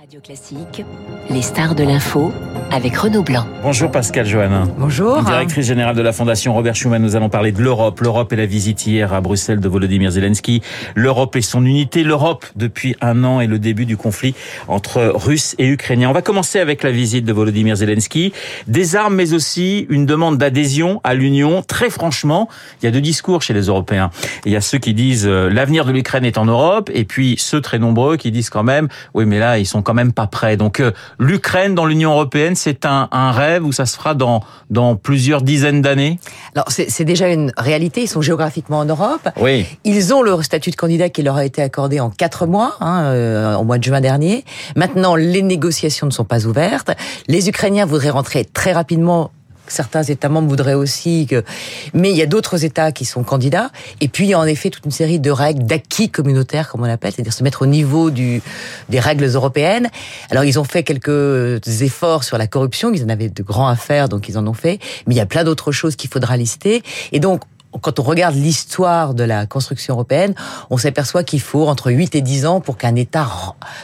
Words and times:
Radio 0.00 0.18
Classique, 0.22 0.82
les 1.28 1.42
stars 1.42 1.74
de 1.74 1.84
l'info 1.84 2.32
avec 2.72 2.96
Renaud 2.96 3.22
Blanc. 3.22 3.46
Bonjour 3.62 3.90
Pascal 3.90 4.26
Johannin. 4.26 4.68
Bonjour. 4.78 5.22
Directrice 5.22 5.66
générale 5.66 5.96
de 5.96 6.02
la 6.02 6.12
Fondation 6.12 6.54
Robert 6.54 6.74
Schuman, 6.74 7.02
nous 7.02 7.16
allons 7.16 7.28
parler 7.28 7.52
de 7.52 7.60
l'Europe. 7.60 8.00
L'Europe 8.00 8.32
et 8.32 8.36
la 8.36 8.46
visite 8.46 8.86
hier 8.86 9.12
à 9.12 9.20
Bruxelles 9.20 9.60
de 9.60 9.68
Volodymyr 9.68 10.10
Zelensky. 10.10 10.62
L'Europe 10.94 11.36
et 11.36 11.42
son 11.42 11.64
unité. 11.64 12.04
L'Europe 12.04 12.46
depuis 12.56 12.96
un 13.00 13.24
an 13.24 13.40
et 13.40 13.46
le 13.46 13.58
début 13.58 13.86
du 13.86 13.96
conflit 13.96 14.34
entre 14.68 15.12
Russes 15.14 15.54
et 15.58 15.66
Ukrainiens. 15.66 16.10
On 16.10 16.12
va 16.12 16.22
commencer 16.22 16.60
avec 16.60 16.82
la 16.82 16.90
visite 16.90 17.24
de 17.24 17.32
Volodymyr 17.32 17.76
Zelensky. 17.76 18.32
Des 18.66 18.96
armes, 18.96 19.14
mais 19.14 19.32
aussi 19.34 19.86
une 19.88 20.06
demande 20.06 20.38
d'adhésion 20.38 21.00
à 21.02 21.14
l'Union. 21.14 21.62
Très 21.62 21.90
franchement, 21.90 22.48
il 22.80 22.86
y 22.86 22.88
a 22.88 22.92
deux 22.92 23.00
discours 23.00 23.42
chez 23.42 23.54
les 23.54 23.66
Européens. 23.66 24.10
Il 24.46 24.52
y 24.52 24.56
a 24.56 24.60
ceux 24.60 24.78
qui 24.78 24.94
disent 24.94 25.26
euh, 25.26 25.50
l'avenir 25.50 25.84
de 25.84 25.92
l'Ukraine 25.92 26.24
est 26.24 26.38
en 26.38 26.46
Europe, 26.46 26.90
et 26.94 27.04
puis 27.04 27.36
ceux 27.38 27.60
très 27.60 27.78
nombreux 27.78 28.16
qui 28.16 28.30
disent 28.30 28.50
quand 28.50 28.62
même, 28.62 28.88
oui, 29.14 29.26
mais 29.26 29.38
là, 29.38 29.58
ils 29.58 29.66
sont 29.66 29.82
quand 29.82 29.94
même 29.94 30.12
pas 30.12 30.26
prêt. 30.26 30.56
Donc 30.56 30.80
euh, 30.80 30.92
l'Ukraine 31.18 31.74
dans 31.74 31.86
l'Union 31.86 32.12
européenne, 32.12 32.54
c'est 32.60 32.84
un, 32.84 33.08
un, 33.10 33.32
rêve 33.32 33.64
où 33.64 33.72
ça 33.72 33.86
se 33.86 33.96
fera 33.96 34.14
dans, 34.14 34.42
dans 34.68 34.96
plusieurs 34.96 35.42
dizaines 35.42 35.82
d'années? 35.82 36.20
Alors 36.54 36.66
c'est 36.68 37.04
déjà 37.04 37.28
une 37.28 37.52
réalité, 37.56 38.02
ils 38.02 38.08
sont 38.08 38.22
géographiquement 38.22 38.78
en 38.78 38.84
Europe. 38.84 39.28
Oui. 39.40 39.66
Ils 39.84 40.12
ont 40.12 40.22
leur 40.22 40.44
statut 40.44 40.70
de 40.70 40.76
candidat 40.76 41.08
qui 41.08 41.22
leur 41.22 41.36
a 41.36 41.44
été 41.44 41.62
accordé 41.62 42.00
en 42.00 42.10
quatre 42.10 42.46
mois, 42.46 42.76
hein, 42.80 43.04
euh, 43.04 43.56
au 43.56 43.64
mois 43.64 43.78
de 43.78 43.84
juin 43.84 44.00
dernier. 44.00 44.44
Maintenant, 44.76 45.16
les 45.16 45.42
négociations 45.42 46.06
ne 46.06 46.12
sont 46.12 46.24
pas 46.24 46.46
ouvertes. 46.46 46.90
Les 47.28 47.48
Ukrainiens 47.48 47.86
voudraient 47.86 48.10
rentrer 48.10 48.44
très 48.44 48.72
rapidement 48.72 49.30
certains 49.72 50.02
États 50.02 50.28
membres 50.28 50.48
voudraient 50.48 50.74
aussi 50.74 51.26
que, 51.26 51.44
mais 51.94 52.10
il 52.10 52.16
y 52.16 52.22
a 52.22 52.26
d'autres 52.26 52.64
États 52.64 52.92
qui 52.92 53.04
sont 53.04 53.22
candidats. 53.22 53.70
Et 54.00 54.08
puis 54.08 54.26
il 54.26 54.30
y 54.30 54.34
a 54.34 54.38
en 54.38 54.44
effet 54.44 54.70
toute 54.70 54.84
une 54.84 54.90
série 54.90 55.20
de 55.20 55.30
règles 55.30 55.64
d'acquis 55.64 56.10
communautaires, 56.10 56.68
comme 56.68 56.82
on 56.82 56.86
l'appelle, 56.86 57.12
c'est-à-dire 57.12 57.32
se 57.32 57.42
mettre 57.42 57.62
au 57.62 57.66
niveau 57.66 58.10
du 58.10 58.42
des 58.88 59.00
règles 59.00 59.24
européennes. 59.24 59.88
Alors 60.30 60.44
ils 60.44 60.58
ont 60.58 60.64
fait 60.64 60.82
quelques 60.82 61.60
efforts 61.82 62.24
sur 62.24 62.38
la 62.38 62.46
corruption, 62.46 62.92
ils 62.92 63.04
en 63.04 63.08
avaient 63.08 63.28
de 63.28 63.42
grands 63.42 63.68
à 63.68 63.76
faire, 63.76 64.08
donc 64.08 64.28
ils 64.28 64.38
en 64.38 64.46
ont 64.46 64.54
fait. 64.54 64.78
Mais 65.06 65.14
il 65.14 65.18
y 65.18 65.22
a 65.22 65.26
plein 65.26 65.44
d'autres 65.44 65.72
choses 65.72 65.96
qu'il 65.96 66.10
faudra 66.10 66.36
lister. 66.36 66.82
Et 67.12 67.20
donc 67.20 67.42
quand 67.80 67.98
on 67.98 68.02
regarde 68.02 68.34
l'histoire 68.34 69.14
de 69.14 69.24
la 69.24 69.46
construction 69.46 69.94
européenne, 69.94 70.34
on 70.70 70.76
s'aperçoit 70.76 71.24
qu'il 71.24 71.40
faut 71.40 71.66
entre 71.66 71.90
8 71.90 72.14
et 72.14 72.20
10 72.20 72.46
ans 72.46 72.60
pour 72.60 72.76
qu'un 72.76 72.94
État 72.94 73.28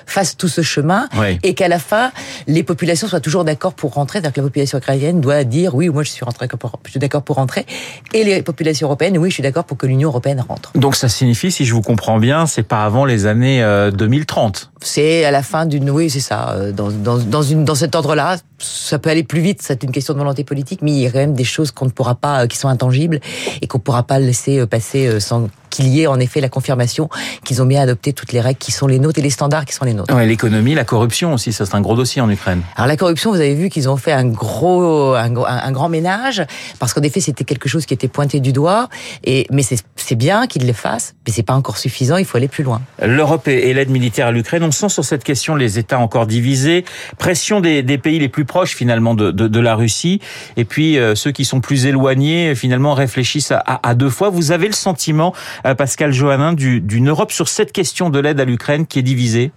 fasse 0.07 0.37
tout 0.37 0.49
ce 0.49 0.63
chemin 0.63 1.09
et 1.43 1.55
qu'à 1.55 1.69
la 1.69 1.79
fin, 1.79 2.11
les 2.47 2.63
populations 2.63 3.09
soient 3.09 3.21
toujours 3.21 3.45
d'accord 3.45 3.75
pour 3.75 3.95
rentrer. 3.95 4.19
C'est-à-dire 4.19 4.35
que 4.35 4.41
la 4.41 4.47
population 4.47 4.79
ukrainienne 4.79 5.21
doit 5.21 5.45
dire 5.45 5.75
oui, 5.75 5.89
moi 5.89 6.03
je 6.03 6.11
suis, 6.11 6.25
rentré, 6.25 6.49
je 6.85 6.91
suis 6.91 7.01
d'accord 7.01 7.23
pour 7.23 7.37
rentrer. 7.37 7.67
Et 8.13 8.25
les 8.25 8.43
populations 8.43 8.87
européennes, 8.87 9.19
oui, 9.19 9.31
je 9.31 9.35
suis 9.35 9.43
d'accord 9.43 9.65
pour 9.65 9.77
que 9.77 9.87
l'Union 9.87 10.09
européenne 10.09 10.45
rentre. 10.47 10.73
Donc 10.75 10.97
ça 10.97 11.09
signifie, 11.09 11.51
si 11.51 11.65
je 11.65 11.75
vous 11.75 11.83
comprends 11.83 12.19
bien, 12.19 12.47
c'est 12.47 12.63
pas 12.63 12.85
avant 12.85 13.05
les 13.05 13.27
années 13.27 13.61
2030 13.95 14.71
euh, 14.75 14.76
C'est 14.87 15.25
à 15.25 15.33
la 15.33 15.43
fin 15.43 15.67
d'une... 15.67 15.91
Oui, 15.91 16.09
c'est 16.09 16.21
ça. 16.21 16.53
Euh, 16.53 16.71
dans, 16.71 16.91
dans, 16.91 17.19
dans, 17.19 17.75
cet 17.75 17.97
ordre-là, 17.97 18.37
ça 18.59 19.01
peut 19.01 19.11
aller 19.11 19.25
plus 19.25 19.41
vite, 19.41 19.61
c'est 19.61 19.83
une 19.83 19.91
question 19.91 20.15
de 20.15 20.21
volonté 20.21 20.45
politique, 20.45 20.81
mais 20.81 20.93
il 20.93 20.99
y 20.99 21.07
a 21.07 21.11
quand 21.11 21.19
même 21.19 21.35
des 21.35 21.45
choses 21.45 21.73
qu'on 21.73 21.87
ne 21.87 21.91
pourra 21.91 22.15
pas, 22.15 22.45
euh, 22.45 22.47
qui 22.47 22.57
sont 22.57 22.69
intangibles 22.69 23.19
et 23.61 23.67
qu'on 23.67 23.79
ne 23.79 23.83
pourra 23.83 24.05
pas 24.05 24.21
laisser 24.21 24.61
euh, 24.61 24.67
passer 24.67 25.19
sans 25.19 25.49
qu'il 25.77 25.89
y 25.89 26.03
ait 26.03 26.07
en 26.07 26.19
effet 26.19 26.41
la 26.41 26.49
confirmation 26.49 27.11
qu'ils 27.45 27.61
ont 27.61 27.67
bien 27.67 27.83
adopté 27.83 28.15
toutes 28.15 28.33
les 28.33 28.41
règles 28.41 28.59
qui 28.59 28.73
sont 28.73 28.87
les 28.87 28.99
nôtres 28.99 29.19
et 29.19 29.23
les 29.23 29.31
standards 29.31 29.67
qui 29.67 29.75
sont 29.75 29.85
les 29.85 29.93
nôtres. 29.93 30.15
Ouais, 30.15 30.27
L'économie, 30.27 30.75
la 30.75 30.85
corruption 30.85 31.35
aussi, 31.35 31.53
ça 31.53 31.67
c'est 31.67 31.75
un 31.75 31.81
gros 31.83 31.95
dossier 31.95 32.23
en 32.23 32.31
Ukraine. 32.31 32.63
Alors 32.77 32.89
la 32.89 32.97
corruption, 32.97 33.31
vous 33.31 33.41
avez 33.41 33.55
vu 33.55 33.69
qu'ils 33.69 33.89
ont 33.89 33.97
fait 33.99 34.13
un 34.13 34.25
gros, 34.25 35.15
un, 35.15 35.35
un 35.37 35.73
grand 35.73 35.89
ménage 35.89 36.43
parce 36.79 36.95
qu'en 36.95 37.03
effet 37.03 37.21
c'était 37.21 37.45
quelque 37.45 37.69
chose 37.69 37.85
qui 37.85 37.93
était 37.93 38.09
pointé 38.09 38.41
du 38.41 38.53
doigt. 38.53 38.89
Et 39.25 39.47
mais 39.51 39.63
c'est 39.63 40.15
bien 40.15 40.47
qu'ils 40.47 40.67
le 40.67 40.73
fassent, 40.73 41.15
mais 41.27 41.33
c'est 41.33 41.43
pas 41.43 41.55
encore 41.55 41.77
suffisant. 41.77 42.17
Il 42.17 42.25
faut 42.25 42.39
aller 42.39 42.49
plus 42.49 42.65
loin. 42.65 42.81
L'Europe 43.03 43.47
et 43.49 43.75
l'aide 43.75 43.91
militaire 43.91 44.29
à 44.29 44.33
l'Ukraine, 44.33 44.63
on 44.63 44.71
sent 44.71 44.89
sur 44.89 45.05
cette 45.05 45.25
question 45.25 45.55
les 45.55 45.79
États 45.79 45.99
encore 45.99 46.27
divisés, 46.27 46.85
pression 47.19 47.61
des, 47.61 47.83
des 47.83 47.99
pays 47.99 48.19
les 48.19 48.29
plus 48.29 48.45
proches 48.45 48.75
finalement 48.75 49.15
de, 49.15 49.31
de, 49.31 49.47
de 49.49 49.61
la 49.61 49.75
Russie, 49.75 50.21
et 50.57 50.65
puis 50.65 50.99
euh, 50.99 51.15
ceux 51.15 51.33
qui 51.33 51.45
sont 51.45 51.61
plus 51.61 51.87
éloignés 51.87 52.55
finalement 52.55 52.95
réfléchissent 52.95 53.53
à, 53.53 53.81
à, 53.83 53.95
deux 53.95 54.11
fois. 54.11 54.31
Vous 54.31 54.53
avez 54.53 54.67
le 54.67 54.73
sentiment, 54.73 55.35
Pascal 55.75 56.13
Johannin, 56.13 56.53
d'une 56.53 57.09
Europe 57.09 57.33
sur 57.33 57.49
cette 57.49 57.73
question 57.73 58.11
de 58.11 58.19
l'aide 58.19 58.41
à 58.41 58.45
l'Ukraine 58.45 58.87
qui 58.87 58.99
est 58.99 59.03
divisée 59.03 59.51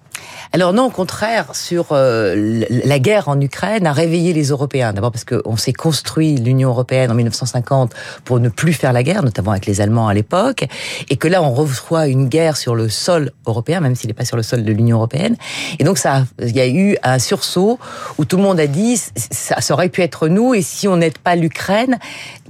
alors 0.52 0.74
non, 0.74 0.86
au 0.86 0.90
contraire, 0.90 1.54
sur 1.54 1.88
euh, 1.92 2.64
la 2.70 3.00
guerre 3.00 3.28
en 3.30 3.40
Ukraine 3.40 3.86
a 3.86 3.94
réveillé 3.94 4.34
les 4.34 4.46
Européens. 4.46 4.94
D'abord 4.94 5.12
parce 5.12 5.24
qu'on 5.24 5.58
s'est 5.58 5.74
construit 5.74 6.38
l'Union 6.38 6.70
européenne 6.70 7.12
en 7.12 7.14
1950 7.14 7.94
pour 8.26 8.40
ne 8.40 8.50
plus 8.50 8.74
faire 8.74 8.92
la 8.92 9.04
guerre, 9.04 9.22
notamment 9.22 9.52
avec 9.52 9.68
les 9.68 9.80
Allemands 9.80 10.08
à 10.08 10.14
l'époque, 10.16 10.66
et 11.10 11.18
que 11.18 11.28
là 11.28 11.44
on 11.44 11.52
reçoit 11.52 12.08
une 12.08 12.28
guerre 12.28 12.58
sur 12.58 12.74
le 12.74 12.90
sol 12.90 13.32
européen, 13.46 13.80
même 13.80 13.94
s'il 13.94 14.08
n'est 14.08 14.16
pas 14.16 14.26
sur 14.26 14.38
le 14.38 14.44
sol 14.44 14.64
de 14.64 14.72
l'Union 14.72 14.98
européenne. 14.98 15.36
Et 15.78 15.84
donc 15.84 16.00
ça, 16.00 16.26
il 16.42 16.56
y 16.56 16.62
a 16.62 16.68
eu 16.68 16.98
un 17.04 17.20
sursaut 17.20 17.78
où 18.18 18.26
tout 18.26 18.38
le 18.38 18.44
monde 18.44 18.60
a 18.60 18.68
dit 18.68 18.98
ça, 18.98 19.62
ça 19.62 19.74
aurait 19.76 19.90
pu 19.90 20.02
être 20.02 20.28
nous, 20.28 20.56
et 20.56 20.64
si 20.64 20.88
on 20.88 20.98
n'aide 20.98 21.20
pas 21.20 21.36
l'Ukraine, 21.36 22.00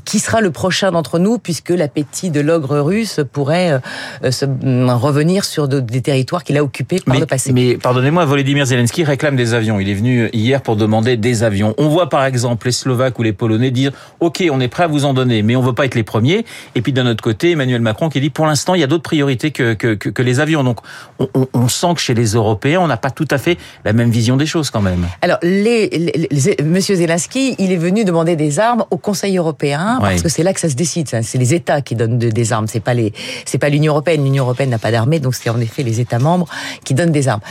qui 0.09 0.19
sera 0.19 0.41
le 0.41 0.49
prochain 0.51 0.91
d'entre 0.91 1.19
nous, 1.19 1.37
puisque 1.37 1.69
l'appétit 1.69 2.31
de 2.31 2.39
l'ogre 2.39 2.79
russe 2.79 3.19
pourrait 3.31 3.79
euh, 4.23 4.31
se, 4.31 4.45
mm, 4.45 4.89
revenir 4.89 5.45
sur 5.45 5.67
des 5.67 6.01
territoires 6.01 6.43
qu'il 6.43 6.57
a 6.57 6.63
occupés 6.63 6.99
par 6.99 7.13
mais, 7.13 7.19
le 7.19 7.27
passé. 7.27 7.51
Mais 7.59 7.75
pardonnez-moi, 7.75 8.23
Volodymyr 8.23 8.65
Zelensky 8.65 9.03
réclame 9.03 9.35
des 9.35 9.53
avions. 9.53 9.81
Il 9.81 9.89
est 9.89 9.93
venu 9.93 10.29
hier 10.31 10.61
pour 10.61 10.77
demander 10.77 11.17
des 11.17 11.43
avions. 11.43 11.75
On 11.77 11.89
voit 11.89 12.07
par 12.07 12.23
exemple 12.23 12.67
les 12.67 12.71
Slovaques 12.71 13.19
ou 13.19 13.23
les 13.23 13.33
Polonais 13.33 13.69
dire 13.69 13.91
OK, 14.21 14.41
on 14.49 14.61
est 14.61 14.69
prêt 14.69 14.83
à 14.83 14.87
vous 14.87 15.03
en 15.03 15.13
donner, 15.13 15.43
mais 15.43 15.57
on 15.57 15.61
veut 15.61 15.73
pas 15.73 15.83
être 15.83 15.95
les 15.95 16.03
premiers. 16.03 16.45
Et 16.75 16.81
puis 16.81 16.93
d'un 16.93 17.05
autre 17.05 17.21
côté, 17.21 17.51
Emmanuel 17.51 17.81
Macron 17.81 18.07
qui 18.07 18.21
dit 18.21 18.29
pour 18.29 18.45
l'instant 18.45 18.75
il 18.75 18.79
y 18.79 18.83
a 18.85 18.87
d'autres 18.87 19.03
priorités 19.03 19.51
que, 19.51 19.73
que, 19.73 19.95
que, 19.95 20.07
que, 20.07 20.21
les 20.21 20.39
avions. 20.39 20.63
Donc 20.63 20.79
on, 21.19 21.27
on, 21.33 21.47
on, 21.53 21.67
sent 21.67 21.95
que 21.95 21.99
chez 21.99 22.13
les 22.13 22.27
Européens, 22.27 22.79
on 22.79 22.87
n'a 22.87 22.95
pas 22.95 23.11
tout 23.11 23.27
à 23.29 23.37
fait 23.37 23.57
la 23.83 23.91
même 23.91 24.09
vision 24.09 24.37
des 24.37 24.45
choses 24.45 24.69
quand 24.69 24.81
même. 24.81 25.05
Alors 25.21 25.39
les, 25.43 25.89
les, 25.89 26.29
les 26.31 26.63
Monsieur 26.63 26.95
Zelensky, 26.95 27.55
il 27.59 27.73
est 27.73 27.77
venu 27.77 28.05
demander 28.05 28.37
des 28.37 28.59
armes 28.59 28.85
au 28.89 28.95
Conseil 28.95 29.35
européen 29.35 29.97
parce 29.99 30.21
que 30.21 30.29
c'est 30.29 30.43
là 30.43 30.53
que 30.53 30.61
ça 30.61 30.69
se 30.69 30.75
décide. 30.75 31.09
C'est 31.09 31.37
les 31.37 31.53
États 31.53 31.81
qui 31.81 31.95
donnent 31.95 32.19
des 32.19 32.53
armes. 32.53 32.67
C'est 32.67 32.79
pas 32.79 32.93
les, 32.93 33.11
c'est 33.43 33.57
pas 33.57 33.67
l'Union 33.67 33.91
européenne. 33.91 34.23
L'Union 34.23 34.45
européenne 34.45 34.69
n'a 34.69 34.79
pas 34.79 34.91
d'armée, 34.91 35.19
donc 35.19 35.35
c'est 35.35 35.49
en 35.49 35.59
effet 35.59 35.83
les 35.83 35.99
États 35.99 36.19
membres 36.19 36.47
qui 36.85 36.93
donnent 36.93 37.11
des 37.11 37.27
armes. 37.27 37.41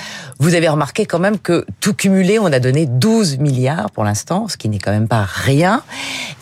Vous 0.40 0.54
avez 0.54 0.68
remarqué 0.68 1.04
quand 1.04 1.18
même 1.18 1.38
que 1.38 1.66
tout 1.80 1.94
cumulé, 1.94 2.38
on 2.38 2.46
a 2.46 2.60
donné 2.60 2.86
12 2.86 3.38
milliards 3.38 3.90
pour 3.90 4.04
l'instant, 4.04 4.46
ce 4.46 4.56
qui 4.56 4.68
n'est 4.68 4.78
quand 4.78 4.92
même 4.92 5.08
pas 5.08 5.24
rien. 5.24 5.82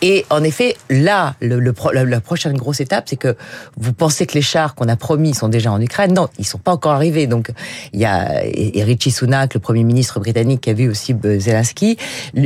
Et 0.03 0.27
en 0.29 0.43
effet, 0.43 0.77
là, 0.91 1.35
le, 1.41 1.59
le, 1.61 1.75
la 2.05 2.21
prochaine 2.21 2.57
grosse 2.57 2.81
étape, 2.81 3.09
c'est 3.09 3.17
que 3.17 3.37
vous 3.79 3.95
pensez 3.95 4.27
que 4.27 4.35
les 4.35 4.43
chars 4.43 4.75
qu'on 4.75 4.89
a 4.89 4.97
promis 4.97 5.35
sont 5.35 5.49
déjà 5.49 5.73
en 5.73 5.81
Ukraine? 5.81 6.13
Non, 6.13 6.29
ils 6.39 6.47
sont 6.47 6.59
pas 6.59 6.73
encore 6.73 6.93
arrivés. 6.93 7.27
Donc 7.27 7.51
il 7.93 8.01
y 8.01 8.05
a 8.05 8.45
et 8.45 8.83
Richie 8.85 9.11
Sunak, 9.11 9.55
le 9.55 9.61
premier 9.61 9.85
ministre 9.85 10.21
britannique, 10.21 10.63
qui 10.63 10.71
a 10.71 10.75
vu 10.75 10.91
aussi 10.91 11.15
Zelensky. 11.39 11.97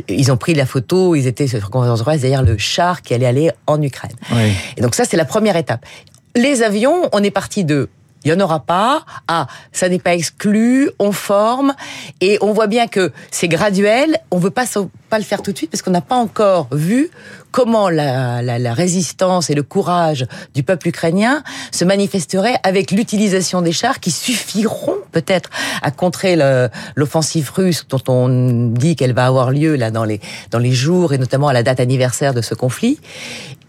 Ils 0.08 0.30
ont 0.30 0.36
pris 0.36 0.54
la 0.54 0.66
photo. 0.66 1.14
Ils 1.14 1.26
étaient 1.26 1.46
sur 1.46 1.70
conférence 1.70 2.00
de 2.00 2.04
presse 2.04 2.20
derrière 2.20 2.42
le 2.42 2.58
char 2.58 3.02
qui 3.02 3.14
allait 3.14 3.26
aller 3.26 3.50
en 3.66 3.80
Ukraine. 3.82 4.12
Oui. 4.32 4.52
Et 4.76 4.82
donc 4.82 4.94
ça, 4.94 5.04
c'est 5.04 5.16
la 5.16 5.24
première 5.24 5.56
étape. 5.56 5.84
Les 6.36 6.62
avions, 6.62 7.08
on 7.12 7.22
est 7.22 7.30
parti 7.30 7.64
de 7.64 7.88
il 8.24 8.32
n'y 8.32 8.36
en 8.40 8.44
aura 8.44 8.60
pas. 8.60 9.04
Ah, 9.28 9.46
ça 9.72 9.88
n'est 9.88 9.98
pas 9.98 10.14
exclu. 10.14 10.90
On 10.98 11.12
forme 11.12 11.74
et 12.20 12.38
on 12.40 12.52
voit 12.52 12.66
bien 12.66 12.86
que 12.86 13.12
c'est 13.30 13.48
graduel. 13.48 14.18
On 14.30 14.38
veut 14.38 14.50
pas 14.50 14.66
pas 15.08 15.18
le 15.18 15.24
faire 15.24 15.42
tout 15.42 15.50
de 15.50 15.56
suite 15.56 15.70
parce 15.70 15.82
qu'on 15.82 15.90
n'a 15.90 16.00
pas 16.00 16.14
encore 16.14 16.68
vu 16.70 17.10
comment 17.50 17.90
la, 17.90 18.42
la, 18.42 18.74
résistance 18.74 19.50
et 19.50 19.54
le 19.54 19.64
courage 19.64 20.24
du 20.54 20.62
peuple 20.62 20.86
ukrainien 20.88 21.42
se 21.72 21.84
manifesteraient 21.84 22.54
avec 22.62 22.92
l'utilisation 22.92 23.60
des 23.60 23.72
chars 23.72 23.98
qui 23.98 24.12
suffiront 24.12 24.94
peut-être 25.10 25.50
à 25.82 25.90
contrer 25.90 26.36
l'offensive 26.94 27.50
russe 27.52 27.86
dont 27.88 28.02
on 28.06 28.68
dit 28.68 28.94
qu'elle 28.94 29.14
va 29.14 29.26
avoir 29.26 29.50
lieu 29.50 29.74
là 29.74 29.90
dans 29.90 30.04
les 30.04 30.20
dans 30.52 30.60
les 30.60 30.72
jours 30.72 31.12
et 31.12 31.18
notamment 31.18 31.48
à 31.48 31.52
la 31.52 31.64
date 31.64 31.80
anniversaire 31.80 32.32
de 32.32 32.40
ce 32.40 32.54
conflit. 32.54 33.00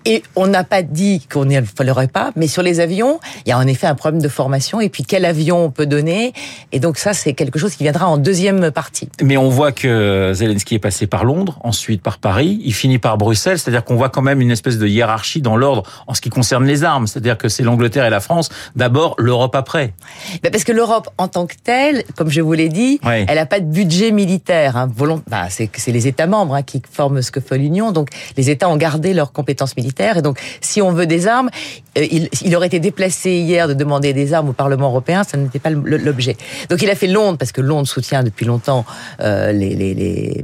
Et 0.06 0.24
on 0.36 0.48
n'a 0.48 0.64
pas 0.64 0.82
dit 0.82 1.26
qu'on 1.32 1.46
ne 1.46 1.62
fallerait 1.62 2.08
pas, 2.08 2.32
mais 2.36 2.48
sur 2.48 2.64
les 2.64 2.80
avions, 2.80 3.20
il 3.46 3.50
y 3.50 3.52
a 3.52 3.58
en 3.58 3.68
effet 3.68 3.88
un 3.88 3.96
problème 3.96 4.22
de 4.22 4.28
formation. 4.28 4.82
Et 4.82 4.90
puis 4.90 5.04
quel 5.04 5.26
avion 5.26 5.66
on 5.66 5.72
peut 5.72 5.86
donner? 5.86 6.34
Et 6.72 6.80
donc 6.80 6.98
ça, 6.98 7.14
c'est 7.14 7.34
quelque 7.34 7.60
chose 7.60 7.76
qui 7.76 7.84
viendra 7.84 8.08
en 8.08 8.18
deuxième 8.18 8.72
partie. 8.72 9.10
Mais 9.22 9.38
on 9.38 9.50
voit 9.50 9.72
que 9.72 10.32
Zelensky 10.34 10.76
est 10.76 10.80
passé 10.80 11.08
par 11.08 11.24
Londres, 11.24 11.59
ensuite 11.64 12.02
par 12.02 12.18
Paris, 12.18 12.59
il 12.64 12.74
finit 12.74 12.98
par 12.98 13.18
Bruxelles. 13.18 13.59
C'est-à-dire 13.59 13.84
qu'on 13.84 13.96
voit 13.96 14.09
quand 14.09 14.22
même 14.22 14.42
une 14.42 14.52
espèce 14.52 14.78
de 14.78 14.88
hiérarchie 14.88 15.42
dans 15.42 15.56
l'ordre 15.56 15.84
en 16.08 16.14
ce 16.14 16.22
qui 16.22 16.30
concerne 16.30 16.66
les 16.66 16.84
armes. 16.84 17.06
C'est-à-dire 17.08 17.38
que 17.38 17.50
c'est 17.50 17.64
l'Angleterre 17.64 18.06
et 18.06 18.09
la 18.09 18.20
France 18.20 18.50
d'abord, 18.76 19.16
l'Europe 19.18 19.56
après. 19.56 19.94
Ben 20.42 20.52
parce 20.52 20.64
que 20.64 20.72
l'Europe 20.72 21.09
en 21.18 21.28
tant 21.28 21.46
que 21.46 21.56
telle, 21.64 22.04
comme 22.16 22.30
je 22.30 22.42
vous 22.42 22.54
l'ai 22.54 22.70
dit, 22.70 23.00
oui. 23.04 23.26
elle 23.28 23.36
n'a 23.36 23.46
pas 23.46 23.59
de 23.59 23.66
budget 23.66 24.12
militaire. 24.12 24.78
Hein, 24.78 24.90
ben, 25.28 25.47
c'est 25.50 25.92
les 25.92 26.08
États 26.08 26.28
membres 26.28 26.56
hein, 26.56 26.64
qui 26.64 26.82
forment 26.92 27.22
ce 27.22 27.32
que 27.32 27.40
fait 27.40 27.58
l'Union. 27.58 27.92
Donc 27.92 28.09
les 28.38 28.50
États 28.50 28.70
ont 28.70 28.78
gardé 28.78 29.14
leurs 29.14 29.32
compétences 29.32 29.76
militaires 29.78 29.91
militaire. 29.91 30.17
Et 30.17 30.22
donc, 30.22 30.40
si 30.61 30.82
on 30.82 30.91
veut 30.91 31.05
des 31.05 31.28
armes, 31.28 31.49
euh, 31.97 32.05
il, 32.09 32.29
il, 32.43 32.55
aurait 32.55 32.67
été 32.67 32.79
déplacé 32.79 33.32
hier 33.32 33.67
de 33.67 33.73
demander 33.73 34.14
des 34.14 34.34
armes 34.34 34.49
au 34.49 34.53
Parlement 34.53 34.88
européen, 34.88 35.23
ça 35.23 35.38
n'était 35.38 35.59
pas 35.59 35.70
l'objet. 35.70 36.38
Donc 36.70 36.82
il 36.82 36.90
a 36.90 36.96
fait 36.96 37.08
Londres, 37.08 37.38
parce 37.38 37.52
que 37.52 37.59
Londres 37.59 37.88
soutient 37.88 38.23
depuis 38.23 38.46
longtemps 38.46 38.85
euh, 39.20 39.52
les, 39.52 39.76
les, 39.76 39.93
les, 39.93 40.41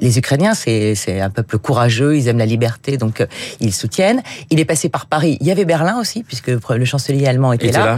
les, 0.00 0.18
Ukrainiens, 0.18 0.54
c'est 0.54 1.20
un 1.20 1.30
peuple 1.30 1.58
courageux, 1.58 2.16
ils 2.16 2.28
aiment 2.28 2.38
la 2.38 2.46
liberté, 2.46 2.96
donc 2.96 3.20
euh, 3.20 3.26
ils 3.60 3.74
soutiennent. 3.74 4.22
Il 4.50 4.60
est 4.60 4.64
passé 4.64 4.88
par 4.88 5.06
Paris, 5.06 5.36
il 5.40 5.46
y 5.48 5.50
avait 5.50 5.64
Berlin 5.64 5.98
aussi, 5.98 6.22
puisque 6.22 6.48
le 6.48 6.84
chancelier 6.84 7.26
allemand 7.26 7.52
était, 7.52 7.72
là, 7.72 7.96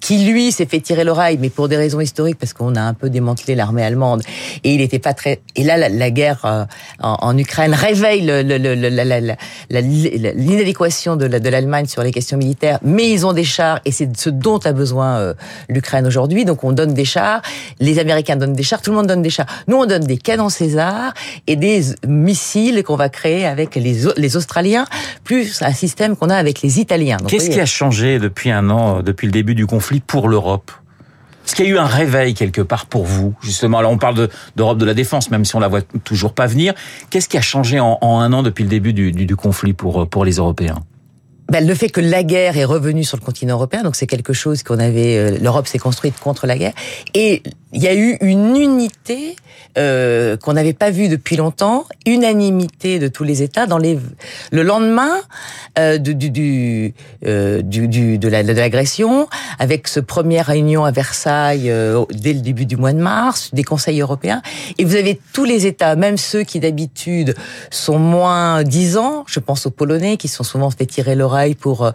qui 0.00 0.24
lui 0.24 0.52
s'est 0.52 0.66
fait 0.66 0.80
tirer 0.80 1.04
l'oreille, 1.04 1.36
mais 1.38 1.50
pour 1.50 1.68
des 1.68 1.76
raisons 1.76 2.00
historiques, 2.00 2.38
parce 2.38 2.54
qu'on 2.54 2.76
a 2.76 2.80
un 2.80 2.94
peu 2.94 3.10
démantelé 3.10 3.54
l'armée 3.54 3.82
allemande, 3.82 4.22
et 4.64 4.72
il 4.72 4.78
n'était 4.78 4.98
pas 4.98 5.12
très... 5.12 5.42
Et 5.54 5.64
là, 5.64 5.76
la, 5.76 6.10
guerre 6.10 6.44
euh, 6.44 6.64
en, 7.00 7.16
en, 7.20 7.36
Ukraine 7.36 7.74
réveille 7.74 8.22
l'inadéquation 10.34 11.16
de 11.16 11.26
l'Allemagne 11.26 11.86
sur 11.86 12.02
les 12.02 12.12
questions 12.12 12.38
militaires, 12.38 12.78
mais 12.82 13.10
ils 13.10 13.26
ont 13.26 13.32
des 13.32 13.44
chars 13.44 13.80
et 13.84 13.92
c'est 13.92 14.16
ce 14.16 14.30
dont 14.30 14.58
a 14.58 14.72
besoin 14.72 15.18
euh, 15.18 15.34
l'Ukraine 15.68 16.06
aujourd'hui. 16.06 16.44
Donc 16.44 16.64
on 16.64 16.72
donne 16.72 16.94
des 16.94 17.04
chars, 17.04 17.42
les 17.80 17.98
Américains 17.98 18.36
donnent 18.36 18.54
des 18.54 18.62
chars, 18.62 18.82
tout 18.82 18.90
le 18.90 18.96
monde 18.96 19.06
donne 19.06 19.22
des 19.22 19.30
chars. 19.30 19.46
Nous 19.68 19.76
on 19.76 19.86
donne 19.86 20.04
des 20.04 20.18
canons 20.18 20.48
César 20.48 21.14
et 21.46 21.56
des 21.56 21.82
missiles 22.06 22.82
qu'on 22.82 22.96
va 22.96 23.08
créer 23.08 23.46
avec 23.46 23.74
les, 23.74 23.96
les 24.16 24.36
Australiens, 24.36 24.86
plus 25.24 25.62
un 25.62 25.72
système 25.72 26.16
qu'on 26.16 26.30
a 26.30 26.36
avec 26.36 26.62
les 26.62 26.80
Italiens. 26.80 27.18
Qu'est-ce 27.28 27.50
qui 27.50 27.60
a 27.60 27.66
changé 27.66 28.18
depuis 28.18 28.50
un 28.50 28.70
an, 28.70 28.98
euh, 28.98 29.02
depuis 29.02 29.26
le 29.26 29.32
début 29.32 29.54
du 29.54 29.66
conflit 29.66 30.00
pour 30.00 30.28
l'Europe? 30.28 30.70
Est-ce 31.52 31.56
qu'il 31.58 31.66
y 31.66 31.68
a 31.68 31.72
eu 31.72 31.78
un 31.78 31.84
réveil 31.84 32.32
quelque 32.32 32.62
part 32.62 32.86
pour 32.86 33.04
vous 33.04 33.34
Justement, 33.42 33.76
alors 33.76 33.92
on 33.92 33.98
parle 33.98 34.30
d'Europe 34.56 34.78
de, 34.78 34.86
la 34.86 34.94
défense, 34.94 35.30
même 35.30 35.44
si 35.44 35.54
on 35.54 35.60
la 35.60 35.68
voit 35.68 35.82
toujours 35.82 36.32
pas 36.32 36.46
venir. 36.46 36.72
Qu'est-ce 37.10 37.28
qui 37.28 37.36
a 37.36 37.42
changé 37.42 37.78
en, 37.78 37.98
un 38.00 38.32
an 38.32 38.42
depuis 38.42 38.62
le 38.62 38.70
début 38.70 38.94
du, 38.94 39.36
conflit 39.36 39.74
pour, 39.74 40.08
pour 40.08 40.24
les 40.24 40.36
Européens? 40.36 40.78
Ben, 41.48 41.66
le 41.66 41.74
fait 41.74 41.88
que 41.88 42.00
la 42.00 42.22
guerre 42.22 42.56
est 42.56 42.64
revenue 42.64 43.04
sur 43.04 43.16
le 43.16 43.22
continent 43.24 43.54
européen, 43.54 43.82
donc 43.82 43.96
c'est 43.96 44.06
quelque 44.06 44.32
chose 44.32 44.62
qu'on 44.62 44.78
avait. 44.78 45.16
Euh, 45.16 45.38
L'Europe 45.38 45.66
s'est 45.66 45.78
construite 45.78 46.18
contre 46.18 46.46
la 46.46 46.56
guerre, 46.56 46.72
et 47.14 47.42
il 47.72 47.82
y 47.82 47.88
a 47.88 47.94
eu 47.94 48.18
une 48.20 48.56
unité 48.56 49.36
euh, 49.78 50.36
qu'on 50.36 50.52
n'avait 50.52 50.74
pas 50.74 50.90
vue 50.90 51.08
depuis 51.08 51.36
longtemps, 51.36 51.86
unanimité 52.04 52.98
de 52.98 53.08
tous 53.08 53.24
les 53.24 53.42
États 53.42 53.66
dans 53.66 53.78
les. 53.78 53.98
Le 54.50 54.62
lendemain 54.62 55.12
euh, 55.78 55.96
du, 55.96 56.14
du, 56.14 56.94
euh, 57.26 57.62
du, 57.62 57.88
du, 57.88 58.18
de 58.18 58.28
l'agression, 58.28 59.26
avec 59.58 59.88
ce 59.88 60.00
première 60.00 60.46
réunion 60.46 60.84
à 60.84 60.90
Versailles 60.90 61.70
euh, 61.70 62.04
dès 62.12 62.34
le 62.34 62.40
début 62.40 62.66
du 62.66 62.76
mois 62.76 62.92
de 62.92 63.00
mars, 63.00 63.50
des 63.54 63.64
Conseils 63.64 64.00
européens, 64.00 64.42
et 64.78 64.84
vous 64.84 64.96
avez 64.96 65.18
tous 65.32 65.44
les 65.44 65.66
États, 65.66 65.96
même 65.96 66.18
ceux 66.18 66.42
qui 66.42 66.60
d'habitude 66.60 67.34
sont 67.70 67.98
moins 67.98 68.62
disants. 68.64 69.24
Je 69.26 69.40
pense 69.40 69.64
aux 69.64 69.70
Polonais 69.70 70.18
qui 70.18 70.28
sont 70.28 70.44
souvent 70.44 70.70
fait 70.70 70.86
tirer 70.86 71.14
pour, 71.58 71.84
euh, 71.84 71.90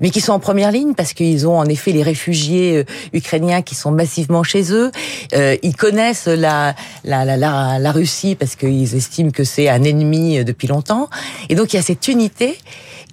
mais 0.00 0.10
qui 0.10 0.20
sont 0.20 0.32
en 0.32 0.38
première 0.38 0.72
ligne 0.72 0.94
parce 0.94 1.12
qu'ils 1.12 1.46
ont 1.46 1.58
en 1.58 1.66
effet 1.66 1.92
les 1.92 2.02
réfugiés 2.02 2.78
euh, 2.78 2.84
ukrainiens 3.12 3.62
qui 3.62 3.74
sont 3.74 3.90
massivement 3.90 4.42
chez 4.42 4.72
eux. 4.72 4.90
Euh, 5.34 5.56
ils 5.62 5.76
connaissent 5.76 6.26
la 6.26 6.74
la, 7.04 7.24
la, 7.24 7.36
la, 7.36 7.78
la 7.78 7.92
Russie 7.92 8.34
parce 8.34 8.56
qu'ils 8.56 8.94
estiment 8.94 9.30
que 9.30 9.44
c'est 9.44 9.68
un 9.68 9.82
ennemi 9.82 10.44
depuis 10.44 10.68
longtemps. 10.68 11.08
Et 11.48 11.54
donc 11.54 11.72
il 11.72 11.76
y 11.76 11.78
a 11.78 11.82
cette 11.82 12.08
unité 12.08 12.56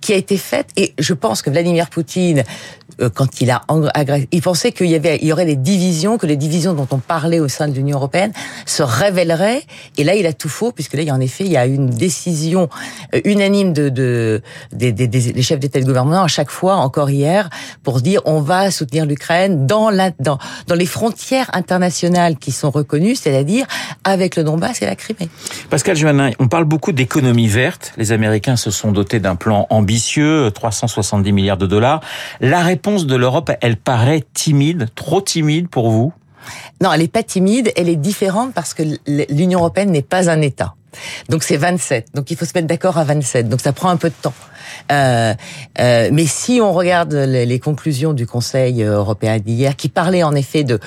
qui 0.01 0.13
a 0.13 0.15
été 0.15 0.37
faite. 0.37 0.67
Et 0.77 0.93
je 0.97 1.13
pense 1.13 1.41
que 1.41 1.49
Vladimir 1.49 1.89
Poutine, 1.89 2.43
quand 3.13 3.41
il 3.41 3.51
a 3.51 3.63
agressé, 3.93 4.27
il 4.31 4.41
pensait 4.41 4.71
qu'il 4.71 4.87
y 4.87 4.95
avait, 4.95 5.17
il 5.21 5.27
y 5.27 5.33
aurait 5.33 5.45
des 5.45 5.55
divisions, 5.55 6.17
que 6.17 6.25
les 6.25 6.37
divisions 6.37 6.73
dont 6.73 6.87
on 6.91 6.97
parlait 6.97 7.39
au 7.39 7.47
sein 7.47 7.67
de 7.67 7.73
l'Union 7.73 7.97
européenne 7.97 8.31
se 8.65 8.83
révéleraient. 8.83 9.63
Et 9.97 10.03
là, 10.03 10.15
il 10.15 10.25
a 10.25 10.33
tout 10.33 10.49
faux, 10.49 10.71
puisque 10.71 10.93
là, 10.93 11.01
il 11.01 11.07
y 11.07 11.11
a 11.11 11.15
en 11.15 11.19
effet, 11.19 11.45
il 11.45 11.51
y 11.51 11.57
a 11.57 11.65
une 11.65 11.89
décision 11.89 12.69
euh, 13.13 13.21
unanime 13.25 13.73
de, 13.73 13.89
de 13.89 14.41
des, 14.71 14.91
des, 14.91 15.07
des 15.07 15.41
chefs 15.41 15.59
d'État 15.59 15.79
et 15.79 15.81
de 15.81 15.87
gouvernement 15.87 16.23
à 16.23 16.27
chaque 16.27 16.51
fois, 16.51 16.75
encore 16.75 17.09
hier, 17.09 17.49
pour 17.83 18.01
dire 18.01 18.21
on 18.25 18.41
va 18.41 18.71
soutenir 18.71 19.05
l'Ukraine 19.05 19.67
dans 19.67 19.89
la 19.89 20.11
dans 20.19 20.37
dans 20.67 20.75
les 20.75 20.85
frontières 20.85 21.49
internationales 21.53 22.37
qui 22.37 22.51
sont 22.51 22.71
reconnues, 22.71 23.15
c'est-à-dire 23.15 23.65
avec 24.03 24.35
le 24.35 24.43
Donbass 24.43 24.81
et 24.81 24.85
la 24.85 24.95
Crimée. 24.95 25.29
Pascal 25.69 25.95
Joannin, 25.95 26.31
on 26.39 26.47
parle 26.47 26.65
beaucoup 26.65 26.91
d'économie 26.91 27.47
verte. 27.47 27.93
Les 27.97 28.11
Américains 28.11 28.55
se 28.55 28.71
sont 28.71 28.91
dotés 28.91 29.19
d'un 29.19 29.35
plan 29.35 29.67
ambitieux, 29.69 30.51
370 30.51 31.31
milliards 31.31 31.57
de 31.57 31.67
dollars. 31.67 32.01
La 32.41 32.61
réponse 32.79 33.05
de 33.05 33.17
l'Europe, 33.17 33.51
elle 33.59 33.75
paraît 33.75 34.23
timide, 34.33 34.87
trop 34.95 35.19
timide 35.19 35.67
pour 35.67 35.89
vous? 35.89 36.13
Non, 36.79 36.93
elle 36.93 37.01
n'est 37.01 37.09
pas 37.09 37.23
timide, 37.23 37.73
elle 37.75 37.89
est 37.89 37.97
différente 37.97 38.53
parce 38.53 38.73
que 38.73 38.83
l'Union 39.05 39.59
européenne 39.59 39.91
n'est 39.91 40.01
pas 40.01 40.29
un 40.29 40.39
État. 40.39 40.75
Donc 41.27 41.43
c'est 41.43 41.57
27. 41.57 42.07
Donc 42.13 42.31
il 42.31 42.37
faut 42.37 42.45
se 42.45 42.53
mettre 42.55 42.67
d'accord 42.67 42.97
à 42.97 43.03
27. 43.03 43.49
Donc 43.49 43.59
ça 43.59 43.73
prend 43.73 43.89
un 43.89 43.97
peu 43.97 44.09
de 44.09 44.15
temps. 44.21 44.33
Euh, 44.93 45.33
euh, 45.79 46.09
mais 46.13 46.25
si 46.25 46.61
on 46.61 46.71
regarde 46.71 47.13
les, 47.13 47.45
les 47.45 47.59
conclusions 47.59 48.13
du 48.13 48.25
Conseil 48.25 48.81
européen 48.81 49.39
d'hier, 49.39 49.75
qui 49.75 49.89
parlait 49.89 50.23
en 50.23 50.33
effet 50.33 50.63
de 50.63 50.79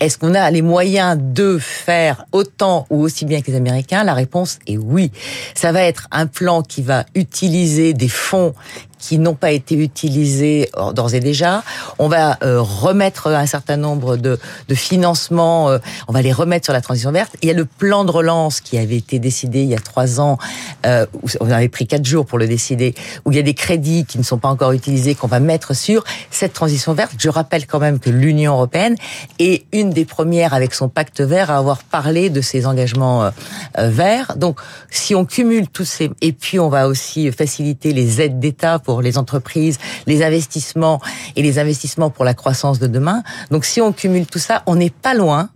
est-ce 0.00 0.18
qu'on 0.18 0.34
a 0.34 0.50
les 0.50 0.62
moyens 0.62 1.16
de 1.20 1.58
faire 1.58 2.26
autant 2.32 2.86
ou 2.90 3.02
aussi 3.02 3.24
bien 3.24 3.40
que 3.40 3.52
les 3.52 3.56
Américains, 3.56 4.02
la 4.02 4.14
réponse 4.14 4.58
est 4.66 4.78
oui. 4.78 5.12
Ça 5.54 5.70
va 5.70 5.82
être 5.82 6.08
un 6.10 6.26
plan 6.26 6.62
qui 6.62 6.82
va 6.82 7.04
utiliser 7.14 7.94
des 7.94 8.08
fonds 8.08 8.52
qui 8.98 9.18
n'ont 9.18 9.34
pas 9.34 9.52
été 9.52 9.74
utilisés 9.74 10.70
d'ores 10.94 11.14
et 11.14 11.20
déjà. 11.20 11.62
On 11.98 12.08
va 12.08 12.38
euh, 12.42 12.60
remettre 12.60 13.28
un 13.28 13.46
certain 13.46 13.76
nombre 13.76 14.16
de, 14.16 14.38
de 14.68 14.74
financements, 14.74 15.68
euh, 15.70 15.78
on 16.08 16.12
va 16.12 16.22
les 16.22 16.32
remettre 16.32 16.64
sur 16.64 16.72
la 16.72 16.80
transition 16.80 17.12
verte. 17.12 17.36
Il 17.42 17.48
y 17.48 17.50
a 17.50 17.54
le 17.54 17.66
plan 17.66 18.04
de 18.04 18.10
relance 18.10 18.60
qui 18.60 18.78
avait 18.78 18.96
été 18.96 19.18
décidé 19.18 19.62
il 19.62 19.68
y 19.68 19.74
a 19.74 19.78
trois 19.78 20.20
ans, 20.20 20.38
euh, 20.86 21.06
on 21.40 21.50
avait 21.50 21.68
pris 21.68 21.86
quatre 21.86 22.04
jours 22.04 22.26
pour 22.26 22.38
le 22.38 22.46
décider, 22.46 22.94
où 23.24 23.32
il 23.32 23.36
y 23.36 23.38
a 23.40 23.42
des 23.42 23.54
crédits 23.54 24.04
qui 24.06 24.18
ne 24.18 24.22
sont 24.22 24.38
pas 24.38 24.48
encore 24.48 24.72
utilisés 24.72 25.14
qu'on 25.14 25.26
va 25.26 25.40
mettre 25.40 25.74
sur 25.74 26.04
cette 26.30 26.52
transition 26.52 26.94
verte. 26.94 27.12
Je 27.18 27.28
rappelle 27.28 27.66
quand 27.66 27.78
même 27.78 27.98
que 27.98 28.10
l'Union 28.10 28.54
européenne 28.54 28.96
est 29.38 29.66
une 29.72 29.90
des 29.90 30.04
premières 30.04 30.54
avec 30.54 30.74
son 30.74 30.88
pacte 30.88 31.20
vert 31.20 31.50
à 31.50 31.58
avoir 31.58 31.82
parlé 31.82 32.30
de 32.30 32.40
ses 32.40 32.66
engagements 32.66 33.30
verts. 33.76 34.36
Donc, 34.36 34.60
si 34.90 35.14
on 35.14 35.24
cumule 35.24 35.68
tous 35.68 35.84
ces, 35.84 36.10
et 36.20 36.32
puis 36.32 36.58
on 36.58 36.68
va 36.68 36.88
aussi 36.88 37.30
faciliter 37.32 37.92
les 37.92 38.20
aides 38.20 38.38
d'État 38.38 38.78
pour 38.86 39.02
les 39.02 39.18
entreprises, 39.18 39.78
les 40.06 40.22
investissements 40.22 41.00
et 41.34 41.42
les 41.42 41.58
investissements 41.58 42.08
pour 42.08 42.24
la 42.24 42.34
croissance 42.34 42.78
de 42.78 42.86
demain. 42.86 43.24
Donc 43.50 43.64
si 43.64 43.80
on 43.80 43.92
cumule 43.92 44.26
tout 44.26 44.38
ça, 44.38 44.62
on 44.66 44.76
n'est 44.76 44.90
pas 44.90 45.14
loin 45.14 45.50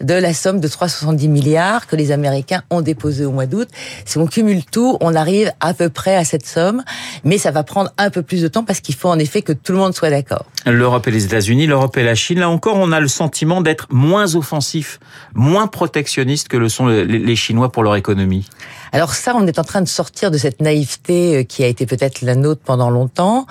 de 0.00 0.12
la 0.12 0.34
somme 0.34 0.60
de 0.60 0.68
370 0.68 1.28
milliards 1.28 1.86
que 1.86 1.96
les 1.96 2.12
Américains 2.12 2.62
ont 2.68 2.82
déposé 2.82 3.24
au 3.24 3.32
mois 3.32 3.46
d'août. 3.46 3.68
Si 4.04 4.18
on 4.18 4.26
cumule 4.26 4.64
tout, 4.64 4.98
on 5.00 5.14
arrive 5.14 5.52
à 5.60 5.72
peu 5.72 5.88
près 5.88 6.16
à 6.16 6.24
cette 6.24 6.46
somme, 6.46 6.82
mais 7.24 7.38
ça 7.38 7.50
va 7.50 7.62
prendre 7.62 7.90
un 7.96 8.10
peu 8.10 8.22
plus 8.22 8.42
de 8.42 8.48
temps 8.48 8.64
parce 8.64 8.80
qu'il 8.80 8.94
faut 8.94 9.08
en 9.08 9.18
effet 9.18 9.40
que 9.40 9.52
tout 9.52 9.72
le 9.72 9.78
monde 9.78 9.94
soit 9.94 10.10
d'accord. 10.10 10.44
L'Europe 10.66 11.06
et 11.08 11.10
les 11.10 11.24
États-Unis, 11.24 11.66
l'Europe 11.66 11.96
et 11.96 12.02
la 12.02 12.14
Chine, 12.14 12.40
là 12.40 12.50
encore, 12.50 12.76
on 12.76 12.92
a 12.92 13.00
le 13.00 13.08
sentiment 13.08 13.62
d'être 13.62 13.86
moins 13.90 14.34
offensif, 14.34 15.00
moins 15.34 15.66
protectionniste 15.66 16.48
que 16.48 16.56
le 16.56 16.68
sont 16.68 16.88
les 16.88 17.36
Chinois 17.36 17.72
pour 17.72 17.82
leur 17.82 17.96
économie. 17.96 18.46
Alors 18.92 19.14
ça, 19.14 19.34
on 19.36 19.46
est 19.46 19.58
en 19.58 19.64
train 19.64 19.82
de 19.82 19.88
sortir 19.88 20.30
de 20.30 20.38
cette 20.38 20.60
naïveté 20.60 21.36
euh, 21.36 21.42
qui 21.42 21.64
a 21.64 21.66
été 21.66 21.86
peut-être 21.86 22.22
la 22.22 22.34
nôtre 22.34 22.62
pendant 22.64 22.90
longtemps, 22.90 23.46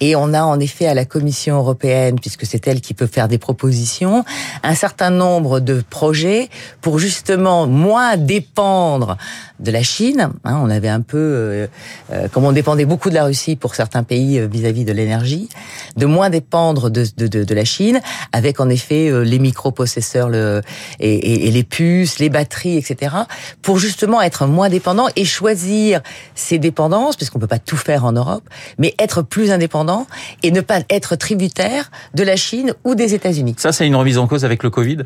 et 0.00 0.16
on 0.16 0.32
a 0.34 0.42
en 0.42 0.58
effet 0.60 0.86
à 0.86 0.94
la 0.94 1.04
Commission 1.04 1.56
européenne, 1.56 2.18
puisque 2.18 2.46
c'est 2.46 2.66
elle 2.66 2.80
qui 2.80 2.94
peut 2.94 3.06
faire 3.06 3.28
des 3.28 3.38
propositions, 3.38 4.24
un 4.62 4.74
certain 4.74 5.10
nombre 5.10 5.60
de 5.60 5.82
projets 5.88 6.48
pour 6.80 6.98
justement 6.98 7.66
moins 7.66 8.16
dépendre 8.16 9.16
de 9.60 9.70
la 9.70 9.82
Chine. 9.82 10.30
Hein, 10.44 10.60
on 10.62 10.70
avait 10.70 10.88
un 10.88 11.00
peu, 11.00 11.18
euh, 11.18 11.66
euh, 12.12 12.28
comme 12.28 12.44
on 12.44 12.52
dépendait 12.52 12.84
beaucoup 12.84 13.10
de 13.10 13.14
la 13.14 13.24
Russie 13.24 13.56
pour 13.56 13.74
certains 13.74 14.02
pays 14.02 14.40
vis-à-vis 14.50 14.84
de 14.84 14.92
l'énergie, 14.92 15.48
de 15.96 16.06
moins 16.06 16.30
dépendre 16.30 16.90
de, 16.90 17.04
de, 17.16 17.26
de, 17.44 17.54
la 17.54 17.64
Chine, 17.64 18.00
avec 18.32 18.60
en 18.60 18.68
effet 18.68 19.10
les 19.24 19.38
microprocesseurs 19.38 20.28
le, 20.28 20.62
et, 20.98 21.14
et, 21.14 21.48
et 21.48 21.50
les 21.50 21.62
puces, 21.64 22.18
les 22.18 22.28
batteries, 22.28 22.76
etc., 22.76 23.14
pour 23.62 23.78
justement 23.78 24.22
être 24.22 24.46
moins 24.46 24.68
dépendant 24.68 25.08
et 25.16 25.24
choisir 25.24 26.00
ses 26.34 26.58
dépendances, 26.58 27.16
puisqu'on 27.16 27.38
peut 27.38 27.46
pas 27.46 27.58
tout 27.58 27.76
faire 27.76 28.04
en 28.04 28.12
Europe, 28.12 28.48
mais 28.78 28.94
être 28.98 29.22
plus 29.22 29.50
indépendant 29.50 30.06
et 30.42 30.50
ne 30.50 30.60
pas 30.60 30.80
être 30.90 31.16
tributaire 31.16 31.90
de 32.14 32.22
la 32.22 32.36
Chine 32.36 32.74
ou 32.84 32.94
des 32.94 33.14
États-Unis. 33.14 33.54
Ça, 33.58 33.72
c'est 33.72 33.86
une 33.86 33.96
remise 33.96 34.18
en 34.18 34.26
cause 34.26 34.44
avec 34.44 34.62
le 34.62 34.70
Covid? 34.70 34.98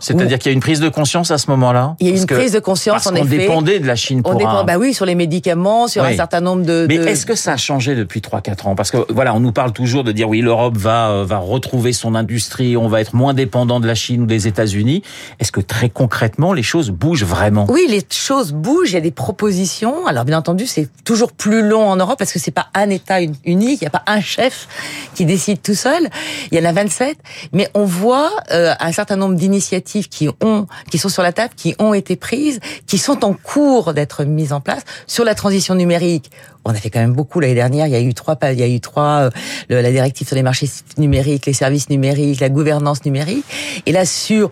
C'est-à-dire 0.00 0.38
qu'il 0.38 0.50
y 0.50 0.52
a 0.52 0.54
une 0.54 0.60
prise 0.60 0.80
de 0.80 0.88
conscience 0.88 1.30
à 1.30 1.38
ce 1.38 1.50
moment-là. 1.50 1.94
Il 2.00 2.08
y 2.08 2.12
a 2.12 2.16
une 2.16 2.26
prise 2.26 2.52
de 2.52 2.58
conscience 2.58 3.04
parce 3.04 3.06
en 3.06 3.14
effet. 3.14 3.36
On 3.36 3.38
dépendait 3.38 3.78
de 3.78 3.86
la 3.86 3.96
Chine 3.96 4.22
pour 4.22 4.32
on 4.32 4.34
dépend, 4.36 4.64
bah 4.64 4.78
oui, 4.78 4.94
sur 4.94 5.06
les 5.06 5.14
médicaments, 5.14 5.88
sur 5.88 6.02
un 6.02 6.14
certain 6.14 6.40
nombre 6.40 6.64
de. 6.64 6.86
Mais 6.88 6.96
est-ce 6.96 7.26
que 7.26 7.34
ça 7.34 7.52
a 7.52 7.56
changé 7.56 7.94
depuis 7.94 8.20
3-4 8.20 8.68
ans 8.68 8.74
Parce 8.74 8.90
que 8.90 8.98
voilà, 9.10 9.34
on 9.34 9.40
nous 9.40 9.52
parle 9.52 9.72
toujours 9.72 10.04
de 10.04 10.12
dire 10.12 10.28
oui, 10.28 10.40
l'Europe 10.40 10.76
va 10.76 11.10
euh, 11.10 11.24
va 11.24 11.38
retrouver 11.38 11.92
son 11.92 12.14
industrie, 12.14 12.76
on 12.76 12.88
va 12.88 13.00
être 13.00 13.14
moins 13.14 13.34
dépendant 13.34 13.80
de 13.80 13.86
la 13.86 13.94
Chine 13.94 14.22
ou 14.22 14.26
des 14.26 14.46
États-Unis. 14.46 15.02
Est-ce 15.38 15.52
que 15.52 15.60
très 15.60 15.90
concrètement 15.90 16.52
les 16.52 16.62
choses 16.62 16.90
bougent 16.90 17.24
vraiment? 17.24 17.66
Oui, 17.68 17.86
les 17.88 18.02
choses 18.10 18.52
bougent. 18.52 18.90
Il 18.90 18.94
y 18.94 18.98
a 18.98 19.02
des 19.02 19.10
propositions. 19.10 20.06
Alors 20.06 20.24
bien 20.24 20.38
entendu, 20.38 20.66
c'est 20.66 20.88
toujours 21.04 21.32
plus 21.32 21.62
long 21.62 21.86
en 21.88 21.96
Europe 21.96 22.18
parce 22.18 22.32
que 22.32 22.38
c'est 22.38 22.50
pas 22.50 22.66
un 22.74 22.90
État 22.90 23.20
unique. 23.20 23.80
Il 23.80 23.84
n'y 23.84 23.86
a 23.86 23.90
pas 23.90 24.04
un 24.06 24.20
chef 24.20 24.68
qui 25.14 25.24
décide 25.24 25.62
tout 25.62 25.74
seul. 25.74 26.08
Il 26.50 26.58
y 26.58 26.60
en 26.60 26.68
a 26.68 26.72
27, 26.72 27.18
mais 27.52 27.68
on 27.74 27.84
voit 27.84 28.30
euh, 28.52 28.74
un 28.80 28.92
certain 28.92 29.16
nombre 29.16 29.34
d'initiatives 29.34 29.89
qui 30.08 30.28
ont 30.42 30.66
qui 30.90 30.98
sont 30.98 31.08
sur 31.08 31.22
la 31.22 31.32
table, 31.32 31.54
qui 31.56 31.74
ont 31.78 31.94
été 31.94 32.16
prises, 32.16 32.60
qui 32.86 32.98
sont 32.98 33.24
en 33.24 33.34
cours 33.34 33.92
d'être 33.94 34.24
mises 34.24 34.52
en 34.52 34.60
place 34.60 34.82
sur 35.06 35.24
la 35.24 35.34
transition 35.34 35.74
numérique. 35.74 36.30
On 36.64 36.70
a 36.70 36.74
fait 36.74 36.90
quand 36.90 37.00
même 37.00 37.14
beaucoup 37.14 37.40
l'année 37.40 37.54
dernière. 37.54 37.86
Il 37.86 37.92
y 37.92 37.96
a 37.96 38.00
eu 38.00 38.14
trois, 38.14 38.36
il 38.50 38.58
y 38.58 38.62
a 38.62 38.68
eu 38.68 38.80
trois, 38.80 39.30
la 39.68 39.90
directive 39.90 40.26
sur 40.26 40.36
les 40.36 40.42
marchés 40.42 40.68
numériques, 40.98 41.46
les 41.46 41.52
services 41.52 41.88
numériques, 41.88 42.40
la 42.40 42.48
gouvernance 42.48 43.04
numérique. 43.04 43.44
Et 43.86 43.92
là, 43.92 44.04
sur 44.04 44.50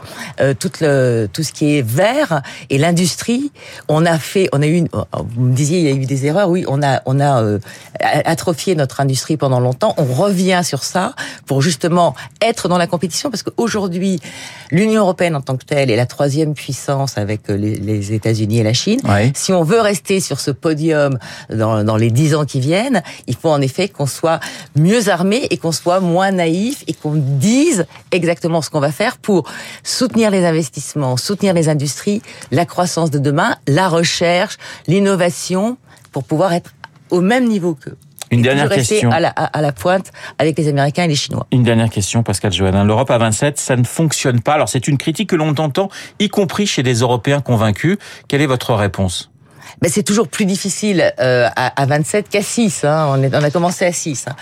tout 0.58 0.72
le, 0.80 1.26
tout 1.32 1.42
ce 1.42 1.52
qui 1.52 1.76
est 1.76 1.82
vert 1.82 2.42
et 2.70 2.78
l'industrie, 2.78 3.52
on 3.88 4.06
a 4.06 4.18
fait, 4.18 4.48
on 4.52 4.62
a 4.62 4.66
eu, 4.66 4.76
une, 4.76 4.88
vous 5.12 5.42
me 5.42 5.54
disiez, 5.54 5.80
il 5.80 5.84
y 5.84 5.88
a 5.88 5.94
eu 5.94 6.06
des 6.06 6.26
erreurs. 6.26 6.48
Oui, 6.48 6.64
on 6.68 6.82
a, 6.82 7.02
on 7.06 7.20
a 7.20 7.58
atrophié 8.00 8.74
notre 8.74 9.00
industrie 9.00 9.36
pendant 9.36 9.60
longtemps. 9.60 9.94
On 9.98 10.04
revient 10.04 10.62
sur 10.64 10.84
ça 10.84 11.14
pour 11.46 11.62
justement 11.62 12.14
être 12.40 12.68
dans 12.68 12.78
la 12.78 12.86
compétition 12.86 13.30
parce 13.30 13.42
qu'aujourd'hui, 13.42 14.20
l'Union 14.70 15.02
européenne 15.02 15.36
en 15.36 15.40
tant 15.40 15.56
que 15.56 15.64
telle 15.64 15.90
est 15.90 15.96
la 15.96 16.06
troisième 16.06 16.54
puissance 16.54 17.18
avec 17.18 17.48
les, 17.48 17.76
les 17.76 18.12
États-Unis 18.12 18.60
et 18.60 18.62
la 18.62 18.72
Chine. 18.72 19.00
Si 19.34 19.52
on 19.52 19.62
veut 19.62 19.80
rester 19.80 20.20
sur 20.20 20.40
ce 20.40 20.50
podium 20.50 21.18
dans, 21.52 21.84
dans 21.84 21.97
les 21.98 22.10
dix 22.10 22.34
ans 22.34 22.44
qui 22.44 22.60
viennent, 22.60 23.02
il 23.26 23.36
faut 23.36 23.50
en 23.50 23.60
effet 23.60 23.88
qu'on 23.88 24.06
soit 24.06 24.40
mieux 24.76 25.08
armé 25.08 25.46
et 25.50 25.56
qu'on 25.56 25.72
soit 25.72 26.00
moins 26.00 26.30
naïf 26.30 26.84
et 26.86 26.94
qu'on 26.94 27.14
dise 27.14 27.86
exactement 28.12 28.62
ce 28.62 28.70
qu'on 28.70 28.80
va 28.80 28.92
faire 28.92 29.18
pour 29.18 29.48
soutenir 29.82 30.30
les 30.30 30.44
investissements, 30.44 31.16
soutenir 31.16 31.54
les 31.54 31.68
industries, 31.68 32.22
la 32.50 32.64
croissance 32.64 33.10
de 33.10 33.18
demain, 33.18 33.56
la 33.66 33.88
recherche, 33.88 34.56
l'innovation, 34.86 35.76
pour 36.12 36.24
pouvoir 36.24 36.52
être 36.52 36.72
au 37.10 37.20
même 37.20 37.48
niveau 37.48 37.74
qu'eux. 37.74 37.96
Une 38.30 38.42
dernière 38.42 38.68
question. 38.68 39.10
À 39.10 39.20
la, 39.20 39.28
à 39.28 39.62
la, 39.62 39.72
pointe 39.72 40.12
avec 40.38 40.58
les 40.58 40.68
Américains 40.68 41.04
et 41.04 41.08
les 41.08 41.14
Chinois. 41.14 41.46
Une 41.50 41.62
dernière 41.62 41.88
question, 41.88 42.22
Pascal 42.22 42.52
Joannin. 42.52 42.84
L'Europe 42.84 43.10
à 43.10 43.18
27, 43.18 43.58
ça 43.58 43.76
ne 43.76 43.84
fonctionne 43.84 44.40
pas. 44.40 44.54
Alors 44.54 44.68
c'est 44.68 44.86
une 44.86 44.98
critique 44.98 45.30
que 45.30 45.36
l'on 45.36 45.54
entend, 45.56 45.88
y 46.18 46.28
compris 46.28 46.66
chez 46.66 46.82
des 46.82 46.96
Européens 46.96 47.40
convaincus. 47.40 47.96
Quelle 48.28 48.42
est 48.42 48.46
votre 48.46 48.74
réponse? 48.74 49.30
Ben, 49.80 49.90
c'est 49.90 50.02
toujours 50.02 50.28
plus 50.28 50.44
difficile 50.44 51.12
euh, 51.20 51.48
à, 51.56 51.80
à 51.80 51.86
27 51.86 52.28
qu'à 52.28 52.42
6. 52.42 52.84
Hein. 52.84 53.06
On, 53.10 53.22
est, 53.22 53.34
on 53.34 53.42
a 53.42 53.50
commencé 53.50 53.84
à 53.84 53.92
6. 53.92 54.26
Hein. 54.28 54.36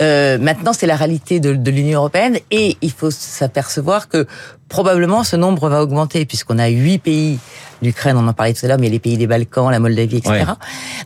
Euh, 0.00 0.38
maintenant, 0.38 0.72
c'est 0.72 0.86
la 0.86 0.96
réalité 0.96 1.40
de, 1.40 1.54
de 1.54 1.70
l'Union 1.70 2.00
européenne 2.00 2.38
et 2.50 2.76
il 2.80 2.92
faut 2.92 3.10
s'apercevoir 3.10 4.08
que 4.08 4.26
probablement 4.70 5.24
ce 5.24 5.36
nombre 5.36 5.68
va 5.68 5.82
augmenter 5.82 6.24
puisqu'on 6.24 6.58
a 6.58 6.68
huit 6.68 6.98
pays 6.98 7.38
l'Ukraine, 7.82 8.16
on 8.16 8.26
en 8.26 8.32
parlait 8.32 8.52
tout 8.52 8.64
à 8.64 8.68
l'heure, 8.68 8.78
mais 8.78 8.88
les 8.88 8.98
pays 8.98 9.16
des 9.16 9.26
Balkans, 9.26 9.70
la 9.70 9.78
Moldavie, 9.78 10.18
etc. 10.18 10.44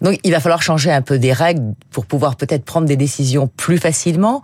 Donc 0.02 0.18
il 0.25 0.33
va 0.33 0.40
falloir 0.40 0.62
changer 0.62 0.90
un 0.90 1.02
peu 1.02 1.18
des 1.18 1.33
règles 1.33 1.75
pour 1.90 2.06
pouvoir 2.06 2.37
peut-être 2.37 2.64
prendre 2.64 2.87
des 2.87 2.97
décisions 2.97 3.49
plus 3.56 3.78
facilement. 3.78 4.42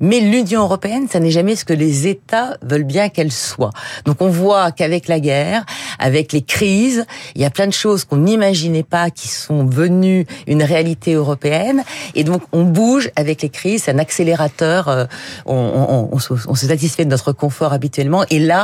Mais 0.00 0.20
l'Union 0.20 0.62
européenne, 0.62 1.06
ça 1.10 1.20
n'est 1.20 1.30
jamais 1.30 1.56
ce 1.56 1.64
que 1.64 1.72
les 1.72 2.06
États 2.06 2.56
veulent 2.62 2.84
bien 2.84 3.08
qu'elle 3.08 3.32
soit. 3.32 3.70
Donc 4.04 4.20
on 4.20 4.28
voit 4.28 4.72
qu'avec 4.72 5.08
la 5.08 5.20
guerre, 5.20 5.64
avec 5.98 6.32
les 6.32 6.42
crises, 6.42 7.06
il 7.34 7.42
y 7.42 7.44
a 7.44 7.50
plein 7.50 7.66
de 7.66 7.72
choses 7.72 8.04
qu'on 8.04 8.18
n'imaginait 8.18 8.82
pas 8.82 9.10
qui 9.10 9.28
sont 9.28 9.64
venues 9.64 10.26
une 10.46 10.62
réalité 10.62 11.14
européenne. 11.14 11.82
Et 12.14 12.24
donc 12.24 12.42
on 12.52 12.64
bouge 12.64 13.10
avec 13.16 13.42
les 13.42 13.48
crises, 13.48 13.84
c'est 13.84 13.92
un 13.92 13.98
accélérateur. 13.98 14.88
Euh, 14.88 15.06
on, 15.46 15.54
on, 15.54 16.08
on, 16.12 16.18
on, 16.48 16.54
se 16.54 16.66
satisfait 16.66 17.04
de 17.04 17.10
notre 17.10 17.32
confort 17.32 17.72
habituellement. 17.72 18.24
Et 18.30 18.38
là, 18.38 18.59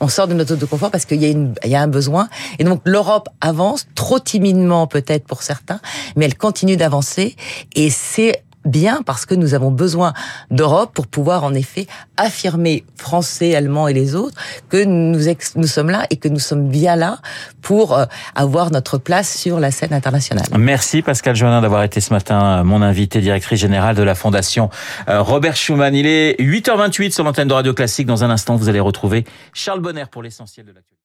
on 0.00 0.08
sort 0.08 0.28
de 0.28 0.34
notre 0.34 0.50
zone 0.50 0.58
de 0.58 0.66
confort 0.66 0.90
parce 0.90 1.04
qu'il 1.04 1.22
y, 1.22 1.68
y 1.68 1.74
a 1.74 1.80
un 1.80 1.88
besoin. 1.88 2.28
Et 2.58 2.64
donc 2.64 2.82
l'Europe 2.84 3.28
avance, 3.40 3.86
trop 3.94 4.18
timidement 4.18 4.86
peut-être 4.86 5.26
pour 5.26 5.42
certains, 5.42 5.80
mais 6.16 6.24
elle 6.24 6.36
continue 6.36 6.76
d'avancer. 6.76 7.36
Et 7.74 7.90
c'est 7.90 8.42
bien 8.66 9.02
parce 9.04 9.26
que 9.26 9.34
nous 9.34 9.54
avons 9.54 9.70
besoin 9.70 10.12
d'Europe 10.50 10.92
pour 10.94 11.06
pouvoir 11.06 11.44
en 11.44 11.54
effet 11.54 11.86
affirmer 12.16 12.84
Français, 12.96 13.54
Allemands 13.54 13.88
et 13.88 13.92
les 13.92 14.14
autres 14.14 14.36
que 14.68 14.84
nous, 14.84 15.20
nous 15.56 15.66
sommes 15.66 15.90
là 15.90 16.06
et 16.10 16.16
que 16.16 16.28
nous 16.28 16.38
sommes 16.38 16.68
bien 16.68 16.96
là 16.96 17.18
pour 17.62 17.96
euh, 17.96 18.04
avoir 18.34 18.70
notre 18.70 18.98
place 18.98 19.36
sur 19.36 19.60
la 19.60 19.70
scène 19.70 19.92
internationale. 19.92 20.46
Merci 20.58 21.02
Pascal 21.02 21.36
Joannin 21.36 21.60
d'avoir 21.60 21.82
été 21.82 22.00
ce 22.00 22.12
matin 22.12 22.60
euh, 22.60 22.64
mon 22.64 22.82
invité, 22.82 23.20
directrice 23.20 23.60
générale 23.60 23.96
de 23.96 24.02
la 24.02 24.14
Fondation 24.14 24.70
euh, 25.08 25.22
Robert 25.22 25.56
Schumann. 25.56 25.94
Il 25.94 26.06
est 26.06 26.40
8h28 26.40 27.12
sur 27.12 27.24
l'antenne 27.24 27.48
de 27.48 27.54
Radio 27.54 27.74
Classique. 27.74 28.06
Dans 28.06 28.24
un 28.24 28.30
instant, 28.30 28.56
vous 28.56 28.68
allez 28.68 28.80
retrouver 28.80 29.24
Charles 29.52 29.80
Bonner 29.80 30.04
pour 30.10 30.22
l'essentiel 30.22 30.66
de 30.66 30.72
l'actualité. 30.72 30.86